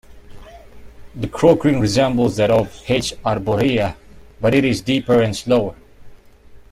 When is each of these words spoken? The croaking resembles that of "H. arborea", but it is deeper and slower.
The 1.15 1.27
croaking 1.27 1.79
resembles 1.79 2.35
that 2.37 2.49
of 2.49 2.75
"H. 2.87 3.13
arborea", 3.23 3.95
but 4.41 4.55
it 4.55 4.65
is 4.65 4.81
deeper 4.81 5.21
and 5.21 5.35
slower. 5.35 5.75